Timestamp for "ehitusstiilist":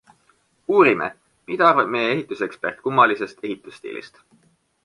3.51-4.23